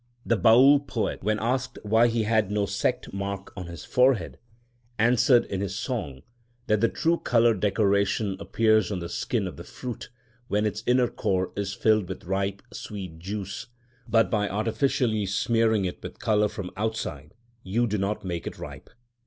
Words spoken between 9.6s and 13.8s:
fruit when its inner core is filled with ripe, sweet juice;